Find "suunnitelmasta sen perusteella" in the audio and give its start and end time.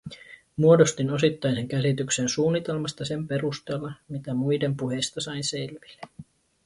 2.29-3.93